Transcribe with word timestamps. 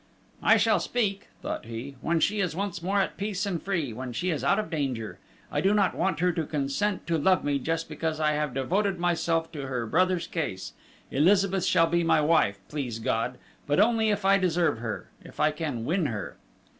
"I 0.41 0.57
shall 0.57 0.79
speak," 0.79 1.27
thought 1.43 1.65
he, 1.65 1.95
"when 2.01 2.19
she 2.19 2.39
is 2.39 2.55
once 2.55 2.81
more 2.81 2.99
at 2.99 3.17
peace 3.17 3.45
and 3.45 3.61
free, 3.61 3.93
when 3.93 4.13
she 4.13 4.31
is 4.31 4.43
out 4.43 4.57
of 4.57 4.71
danger. 4.71 5.19
I 5.51 5.61
do 5.61 5.75
not 5.75 5.93
want 5.93 6.21
her 6.21 6.31
to 6.31 6.43
consent 6.47 7.05
to 7.05 7.19
love 7.19 7.43
me 7.43 7.59
just 7.59 7.87
because 7.87 8.19
I 8.19 8.31
have 8.31 8.55
devoted 8.55 8.97
myself 8.97 9.51
to 9.51 9.67
her 9.67 9.85
brother's 9.85 10.25
case. 10.25 10.73
Elizabeth 11.11 11.65
shall 11.65 11.85
be 11.85 12.03
my 12.03 12.19
wife, 12.19 12.57
please 12.67 12.97
God; 12.97 13.37
but 13.67 13.79
only 13.79 14.09
if 14.09 14.25
I 14.25 14.39
deserve 14.39 14.79
her, 14.79 15.11
if 15.23 15.39
I 15.39 15.51
can 15.51 15.85
win 15.85 16.07
her." 16.07 16.35